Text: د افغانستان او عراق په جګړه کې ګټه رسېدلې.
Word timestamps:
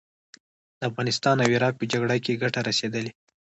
د 0.77 0.79
افغانستان 0.89 1.35
او 1.43 1.49
عراق 1.55 1.73
په 1.77 1.85
جګړه 1.91 2.17
کې 2.25 2.39
ګټه 2.43 2.59
رسېدلې. 2.69 3.11